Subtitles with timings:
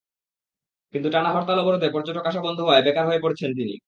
[0.93, 3.73] কিন্তু টানা হরতাল–অবরোধে পর্যটক আসা বন্ধ হওয়ায় বেকার হয়ে পড়েছেন তিনি।